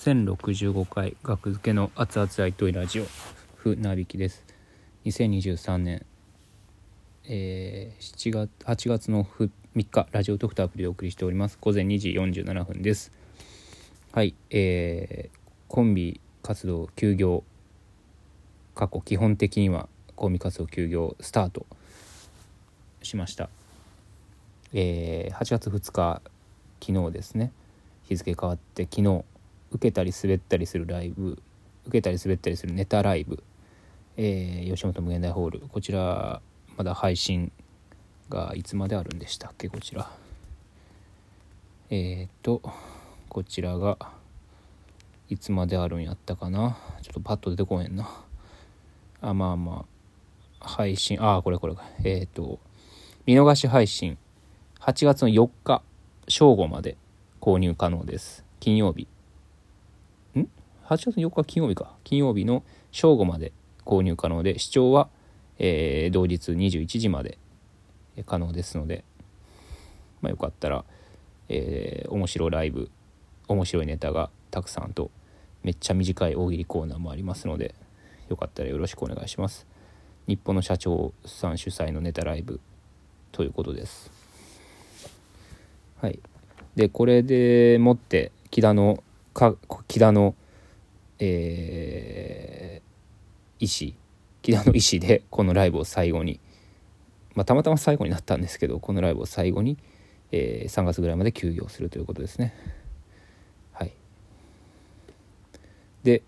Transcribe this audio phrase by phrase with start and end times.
[0.00, 3.04] 1065回学付けの熱々アイトイラジオ
[3.56, 4.46] ふなびきです。
[5.04, 6.06] 2023年、
[7.24, 11.58] えー、7月8月の3日ラジオトクターアプリでお送りしております。
[11.60, 13.12] 午前2時47分です。
[14.12, 17.44] はいえー、コンビ活動休業
[18.74, 19.86] 過去基本的には
[20.16, 21.66] コンビ活動休業スタート
[23.02, 23.50] しました。
[24.72, 26.22] えー、8月2日
[26.80, 27.52] 昨日ですね。
[28.04, 29.24] 日付変わって昨日
[29.70, 31.42] 受けたり滑ったりするライブ
[31.86, 33.42] 受けたり滑ったりするネタライブ、
[34.16, 35.60] えー、吉本無限大ホール。
[35.60, 36.40] こちら
[36.76, 37.52] まだ配信
[38.28, 39.68] がいつまであるんでしたっけ？
[39.68, 40.10] こちら。
[41.90, 42.62] えっ、ー、と
[43.28, 43.98] こちらが
[45.28, 46.76] いつまであるんやったかな？
[47.02, 48.08] ちょっとパッと出てこへんな。
[49.20, 49.84] あまあまあ。
[50.62, 52.58] 配信ああこれこれえっ、ー、と
[53.24, 54.18] 見逃し配信。
[54.80, 55.82] 8月の4日
[56.28, 56.96] 正午まで
[57.40, 58.44] 購入可能です。
[58.60, 59.08] 金曜日。
[60.90, 61.94] 8月4日金曜日か。
[62.02, 63.52] 金曜日の正午まで
[63.84, 65.08] 購入可能で視聴は、
[65.60, 67.38] えー、同日21時まで
[68.26, 69.04] 可能ですので、
[70.20, 70.84] まあ、よかったら、
[71.48, 72.90] えー、面白いライブ
[73.46, 75.12] 面白いネタがたくさんと
[75.62, 77.76] めっちゃ短い大喜利コーナーもありますので
[78.28, 79.68] よかったらよろしくお願いします。
[80.26, 82.58] 日本の社長さん主催のネタライブ
[83.30, 84.10] ということです。
[86.00, 86.18] はい。
[86.74, 89.54] でこれでもって木田のか
[89.86, 90.34] 木田の
[91.20, 93.94] えー、医師
[94.42, 96.40] 木田の医師でこのライブを最後に、
[97.34, 99.76] まあ、たまたま最後になったんですけどこのライブを最後に、
[100.32, 102.54] えー、3月ぐらいまで休業するということですね。
[103.72, 103.92] はい、
[106.02, 106.22] で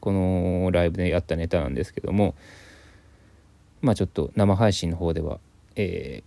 [0.00, 2.34] このライブでやったネタなんですけども
[3.80, 5.40] まあちょっと生配信の方では、
[5.76, 6.22] え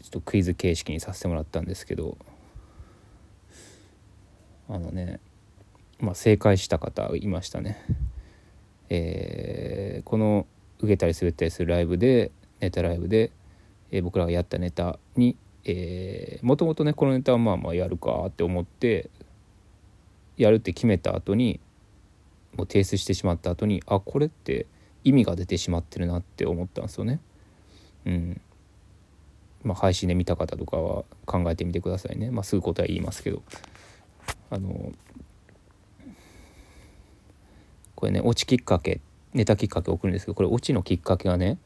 [0.00, 2.18] ー、ちょっとクイズ形式にさせてもらったんですけど
[4.68, 5.20] あのね
[6.00, 7.84] まあ、正解した方いましたね。
[8.88, 10.46] えー、この
[10.78, 13.32] 受けたり滑ったりするライブでネタライブで、
[13.90, 15.36] えー、僕らがやったネタに
[16.42, 19.10] もともとねこのネタはまあまあやるかって思って
[20.38, 21.60] やるって決めた後に
[22.56, 24.66] もう提出してしまった後にあこれって
[25.04, 27.20] 意味が出てしまってるなって思ったんですよね。
[28.06, 28.40] うん
[29.64, 32.30] まあ、配信で見た方とかは考えてみてくださいね。
[32.30, 33.42] まあ、すぐ答え言いますけど
[34.50, 34.92] あの
[37.98, 39.00] これねオチきっかけ
[39.34, 41.58] ネタきっかけを送るんですけどこれオチのきっかけがね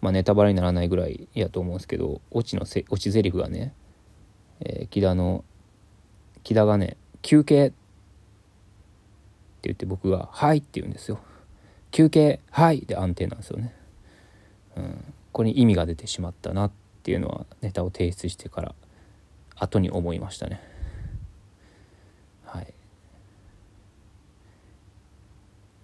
[0.00, 3.74] まあネタバレにならないぐらいやと思うんですけどオチのせオチ台詞がね、
[4.60, 5.44] えー、木田の
[6.44, 7.74] 木田がね「休憩」って
[9.62, 11.18] 言って僕が「はい」って言うんですよ。
[11.90, 13.74] 休憩はいで安定なんですよね。
[14.76, 16.70] うん、これに意味が出てしまったなっ
[17.02, 18.76] ていうのはネタを提出してから
[19.56, 20.62] 後に思いましたね。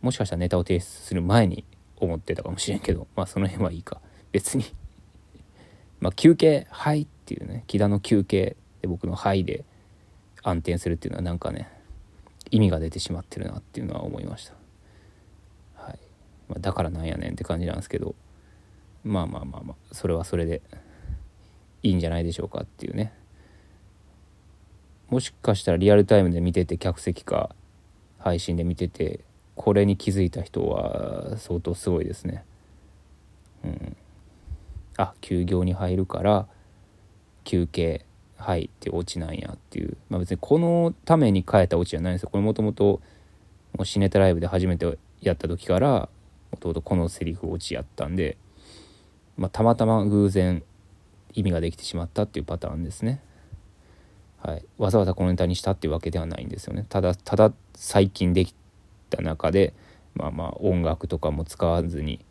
[0.06, 1.65] もしかしたらネタを提出する前に
[1.97, 4.00] 思ってたかもしれんけどまあその辺はいいか。
[4.31, 4.65] 別に。
[5.99, 7.65] まあ休憩はいっていうね。
[7.67, 9.65] 木田の休憩で僕のはいで
[10.45, 11.69] 暗転するっていうのはなんかね
[12.53, 14.55] 意味が出てしまってるなっていうのは思いました。
[15.75, 15.99] はい、
[16.49, 18.15] まあ、だからなんやねんって感じなんですけど。
[19.03, 20.62] まあまあまあまあそれはそれで
[21.83, 23.12] いいんじゃないでしょうかっていうね。
[25.09, 27.56] もしかしたらリアルタイムで見てて客席か
[28.19, 29.21] 配信で見てて
[29.56, 32.44] これに気づいた人は相当すごいですね。
[33.65, 33.97] うん、
[34.97, 36.47] あ休業に入るから
[37.44, 38.05] 休憩
[38.37, 43.00] はいってオチなんやっていう、まあ、別にこのために変えたオチじゃないんですよこれもともと
[43.83, 46.09] シネタライブで初めてやった時から
[46.50, 48.37] もともとこのセリフオチやったんで、
[49.37, 50.62] まあ、たまたま偶然
[51.33, 53.21] 意味ができてしまったっていうパターンですね。
[54.39, 56.87] はい、わざわざこのネタにしたっていうわけではないんですよね。
[56.89, 58.55] ただただ最近でき
[59.16, 59.72] た中で
[60.15, 62.25] まあまあ音楽とかも使わずに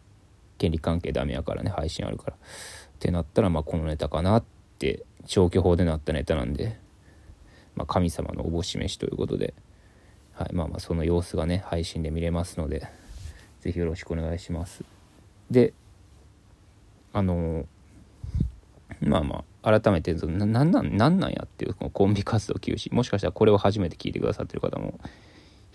[0.58, 2.34] 権利関係ダメやからね配信あるから。
[2.34, 2.38] っ
[3.00, 4.44] てなったらまあこのネタかなっ
[4.80, 6.80] て消去法でなったネタなんで、
[7.76, 9.54] まあ、神様のおぼし飯ということで、
[10.34, 12.88] はい、まあまあその様子がね配信で見れますので
[13.62, 14.84] 是非よろしくお願いします。
[15.52, 15.74] で
[17.14, 17.66] あの
[19.02, 22.94] まあまあ改めてななんなんなんなんやっていうこのコンビ活動休止。
[22.94, 25.00] もしかしたらこれを初めて聞いてくださってる方も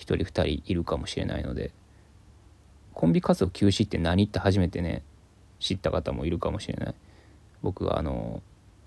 [0.01, 1.73] 1人2人いるかもしれないので
[2.95, 5.03] コンビ活動休止って何って初めてね
[5.59, 6.95] 知った方もいるかもしれない。
[7.63, 8.43] 僕はあの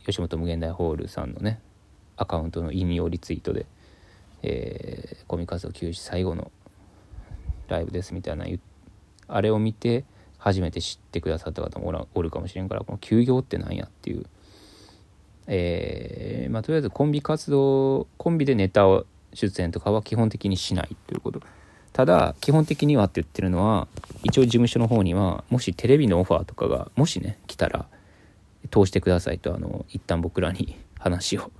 [0.06, 1.60] 吉本無限大ホールさんのね
[2.18, 3.66] アカウントの引用リツイートで、
[4.42, 6.52] えー、コンビ活動休止最後の
[7.68, 8.46] ライブですみたいな
[9.28, 10.04] あれを見て
[10.38, 14.26] 初めて知ってくださった方もおるかもしれんからこの休業って何やっていう。
[15.46, 21.42] えー、まあとりあえずコンビ活動コンビでネタを出演とかは基本的にしないということ。
[21.94, 23.88] ただ基本的にはって言ってるのは
[24.24, 27.86] 一応事務所の方にはもしテレビのオファーとかがもしね来たら
[28.72, 31.52] 通してくださいとあの一旦僕らに話を、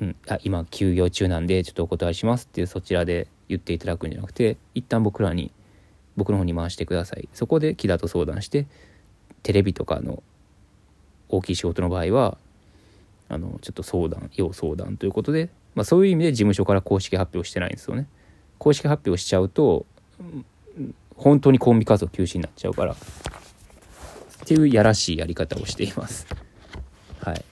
[0.00, 5.52] うん、あ今休業中なんでちょっとお断りしますっていうそちらで言っていただくんじゃなくて一旦僕らに
[6.16, 7.28] 僕の方に回してください。
[7.32, 8.66] そこで木田と相談して
[9.42, 10.22] テレビとかの
[11.28, 12.36] 大きい仕事の場合は
[13.28, 18.06] あのちょっと相談要相談ということで、まあ、そういう意味で事務所から公式発表してないんですよね。
[18.58, 19.86] 公式発表しちゃうと
[21.16, 22.96] 本当にコンビ活動休止になっちゃうからっ
[24.46, 26.26] ていうやらしいやり方をしています。
[27.20, 27.44] はい。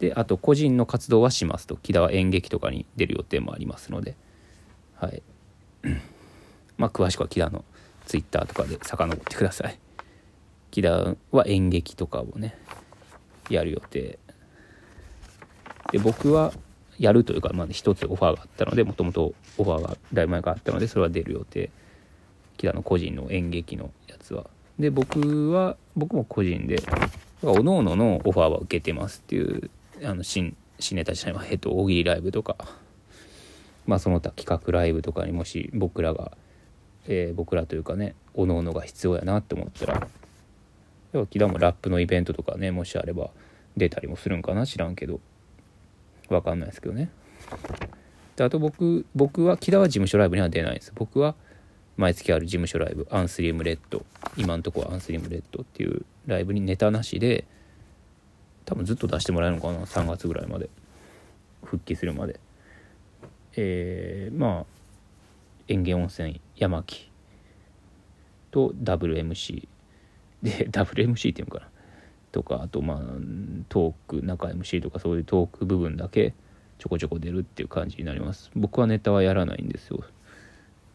[0.00, 4.16] であと個人の活動はしますと木田は演劇とかに出る予定もありますので
[4.96, 5.22] はい
[6.78, 7.64] まあ詳しくは木田の
[8.06, 9.78] ツイッターとかで遡ってください
[10.70, 12.56] 木田は演劇とかをね
[13.50, 14.18] やる予定
[15.92, 16.52] で僕は
[16.98, 21.70] やるというか、まあ、一つオファーがあったのでもともとオファーがだいぶ前からあったのでそれは出る予定。
[22.58, 24.44] 木田の個人の演劇のやつは。
[24.78, 26.82] で僕は僕も個人で
[27.42, 29.70] おのおののオファーは受けてますっていう
[30.04, 32.56] あの新新ネタじゃないえっと大喜利ライブとか。
[33.86, 36.32] まあその他企画ライブとかにもし僕らが、
[37.08, 40.06] えー、僕らというかねおのおのが必要やなって思ったら
[41.12, 43.30] 要は木田もラップのイベントとかねもしあれば
[43.76, 45.18] 出たりもするんかな知らんけど。
[46.34, 47.10] 分かんないですけどね。
[48.36, 50.92] であと僕僕は木田は事務所ライブには出ないです。
[50.94, 51.34] 僕は
[51.96, 53.06] 毎月ある事務所ライブ。
[53.10, 54.04] アンスリムレッド。
[54.36, 57.44] 今んとこはアンスリムレッドっていうライブにネタなしで
[58.64, 59.80] 多分ずっと出してもらえるのかな。
[59.84, 60.70] 3月ぐらいまで。
[61.64, 62.40] 復帰するまで。
[63.56, 64.64] えー、まあ
[65.68, 67.10] 園芸温泉山木
[68.50, 69.68] と WMC
[70.42, 71.70] で WMC っていうのかな。
[72.32, 72.98] とかあとまあ
[73.68, 76.34] トーク中 MC とかそういうトーク部分だけ
[76.78, 78.50] ちょこちょこ出るっていう感じになります。
[78.54, 80.02] 僕はネタはやらないんですよ。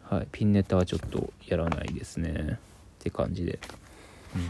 [0.03, 0.27] はい。
[0.31, 2.59] ピンネタはちょっとやらないですね。
[2.99, 3.59] って感じで、
[4.35, 4.41] うん、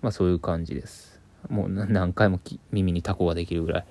[0.00, 1.20] まあそういう感じです。
[1.50, 3.84] もう何回も耳にタコができるぐらい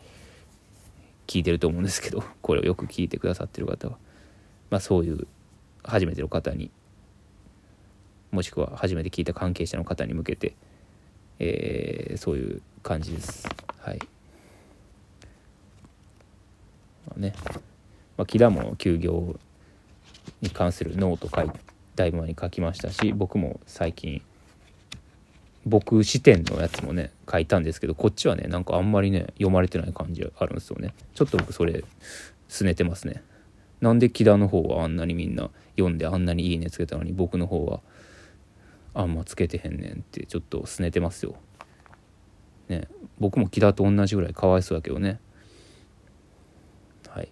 [1.28, 3.98] 聞いてると思うんですけどこれをよく聞いてくださってる方は。
[4.70, 5.28] まあそういう
[5.84, 6.72] 初めての方に
[8.32, 10.56] もしくは初めて聞いた関係者の方に向けて、
[11.40, 13.48] えー、そういう感じです。
[13.80, 14.00] はい。
[17.08, 17.34] まあ、ね、
[18.18, 19.40] まあ、木田も休業
[20.42, 21.52] に関するノート書い
[21.96, 24.22] だいぶ前に書きましたし僕も最近
[25.66, 31.84] 僕視点のやつもね書いたんですけどこっちはねなんかあんまりね読まれてない感じあるんですよねちょっと僕それ
[32.48, 33.24] すねてますね
[33.80, 37.82] なんで木田の方はあんなにみんな読んであんなにいいねつけたのに僕の方は
[38.94, 41.36] あんまつけてへんねんってちょっと拗ねてますよ。
[42.68, 42.88] ね
[43.20, 45.20] 僕も木田と同じぐらいかわいそうだけどね。
[47.08, 47.32] はい。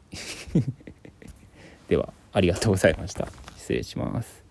[1.87, 3.27] ではありがとうございました。
[3.57, 4.48] 失礼します。